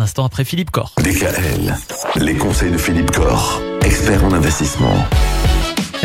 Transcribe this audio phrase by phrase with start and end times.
[0.00, 0.94] un instant après Philippe Corr.
[1.02, 1.76] DKL,
[2.16, 4.94] les conseils de Philippe Corr, expert en investissement.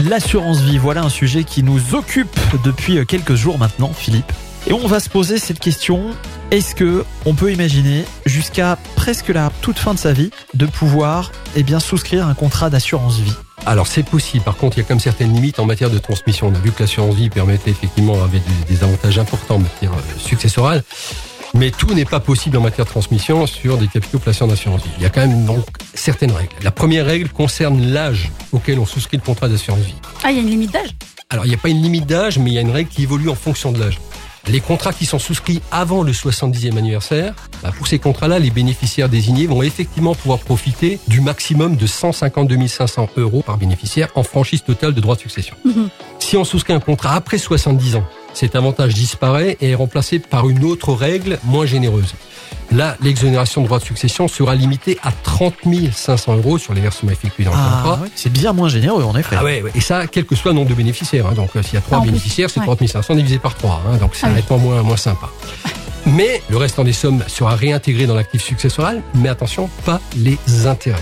[0.09, 4.31] L'assurance vie, voilà un sujet qui nous occupe depuis quelques jours maintenant, Philippe.
[4.67, 6.09] Et on va se poser cette question
[6.51, 11.31] est-ce que on peut imaginer jusqu'à presque la toute fin de sa vie de pouvoir
[11.55, 13.35] eh bien souscrire un contrat d'assurance vie?
[13.65, 15.97] Alors c'est possible, par contre il y a quand même certaines limites en matière de
[15.97, 16.47] transmission.
[16.47, 20.19] On a vu que l'assurance vie permettait effectivement avec des, avantages importants en matière euh,
[20.19, 20.83] successorale,
[21.55, 24.83] mais tout n'est pas possible en matière de transmission sur des capitaux placés en assurance
[24.83, 24.89] vie.
[24.97, 26.55] Il y a quand même donc certaines règles.
[26.63, 29.95] La première règle concerne l'âge auquel on souscrit le contrat d'assurance vie.
[30.23, 30.95] Ah, il y a une limite d'âge?
[31.29, 33.03] Alors il n'y a pas une limite d'âge, mais il y a une règle qui
[33.03, 33.99] évolue en fonction de l'âge.
[34.47, 37.33] Les contrats qui sont souscrits avant le 70e anniversaire,
[37.63, 42.67] bah, pour ces contrats-là, les bénéficiaires désignés vont effectivement pouvoir profiter du maximum de 152
[42.67, 45.55] 500 euros par bénéficiaire en franchise totale de droits de succession.
[45.65, 45.89] Mhm.
[46.19, 50.47] Si on souscrit un contrat après 70 ans, cet avantage disparaît et est remplacé par
[50.49, 52.13] une autre règle moins généreuse.
[52.71, 55.53] Là, l'exonération de droits de succession sera limitée à 30
[55.93, 58.01] 500 euros sur les versements effectués dans le Ah, contrat.
[58.03, 59.35] ouais, c'est bien moins généreux en effet.
[59.39, 59.71] Ah ouais, ouais.
[59.75, 61.27] et ça, quel que soit le nombre de bénéficiaires.
[61.27, 61.33] hein.
[61.33, 62.65] Donc, euh, s'il y a trois bénéficiaires, c'est ouais.
[62.65, 63.81] 30 500 divisé par 3.
[63.99, 64.35] Donc, c'est Ah oui.
[64.35, 65.29] nettement moins, moins sympa.
[66.07, 70.99] Mais le restant des sommes sera réintégré dans l'actif successoral, mais attention, pas les intérêts.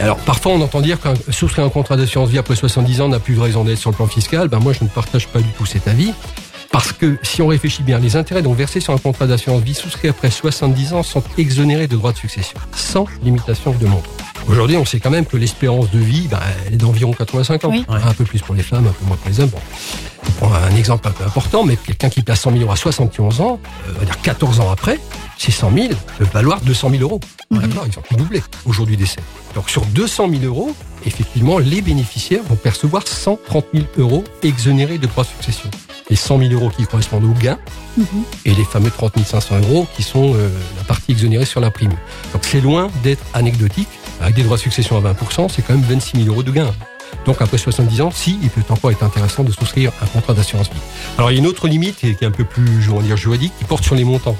[0.00, 3.18] Alors, parfois, on entend dire qu'un souscrire un contrat d'assurance vie après 70 ans n'a
[3.18, 4.48] plus de raison d'être sur le plan fiscal.
[4.48, 6.12] Ben, moi, je ne partage pas du tout cet avis.
[6.78, 9.74] Parce que si on réfléchit bien, les intérêts donc versés sur un contrat d'assurance vie
[9.74, 14.08] souscrit après 70 ans sont exonérés de droits de succession, sans limitation de montant.
[14.46, 17.70] Aujourd'hui, on sait quand même que l'espérance de vie, ben, elle est d'environ 85 ans.
[17.72, 17.84] Oui.
[17.88, 19.48] Un peu plus pour les femmes, un peu moins pour les hommes.
[19.48, 19.58] Bon.
[20.28, 22.76] On prend un exemple un peu important, mais quelqu'un qui place 100 000 euros à
[22.76, 25.00] 71 ans, euh, on va dire 14 ans après,
[25.36, 27.18] ces 100 000 peuvent valoir 200 000 euros.
[27.50, 29.20] D'accord Ils ont tout doublé aujourd'hui décès.
[29.56, 30.72] Donc sur 200 000 euros,
[31.04, 35.68] effectivement, les bénéficiaires vont percevoir 130 000 euros exonérés de droits de succession.
[36.10, 37.58] Les 100 000 euros qui correspondent au gain
[37.96, 38.06] Mhm.
[38.44, 41.92] et les fameux 30 500 euros qui sont euh, la partie exonérée sur la prime.
[42.32, 43.88] Donc c'est loin d'être anecdotique.
[44.20, 46.72] Avec des droits de succession à 20%, c'est quand même 26 000 euros de gain.
[47.24, 50.66] Donc après 70 ans, si, il peut encore être intéressant de souscrire un contrat d'assurance
[50.68, 50.78] vie.
[51.16, 52.90] Alors il y a une autre limite qui est qui est un peu plus, je
[52.90, 54.36] vais dire, juridique, qui porte sur les montants.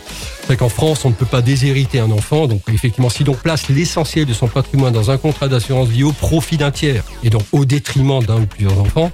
[0.46, 2.46] C'est qu'en France, on ne peut pas déshériter un enfant.
[2.46, 6.12] Donc effectivement, si l'on place l'essentiel de son patrimoine dans un contrat d'assurance vie au
[6.12, 9.10] profit d'un tiers et donc au détriment d'un ou plusieurs enfants,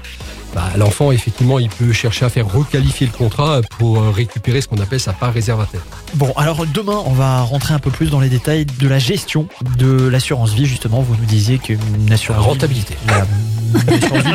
[0.55, 4.69] bah, l'enfant, effectivement, il peut chercher à faire requalifier le contrat pour euh, récupérer ce
[4.69, 5.81] qu'on appelle sa part réservataire.
[6.15, 9.49] Bon, alors demain, on va rentrer un peu plus dans les détails de la gestion
[9.79, 10.67] de l'assurance vie.
[10.67, 11.79] Justement, vous nous disiez qu'une
[12.13, 12.97] assurance vie- Rentabilité.
[13.09, 13.27] la-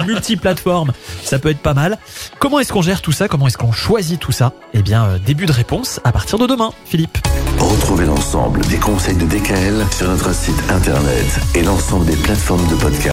[0.05, 0.91] multiplateforme,
[1.23, 1.97] ça peut être pas mal.
[2.39, 3.27] Comment est-ce qu'on gère tout ça?
[3.29, 4.51] Comment est-ce qu'on choisit tout ça?
[4.73, 7.17] Eh bien, euh, début de réponse à partir de demain, Philippe.
[7.57, 12.75] Retrouvez l'ensemble des conseils de DKL sur notre site internet et l'ensemble des plateformes de
[12.75, 13.07] podcast.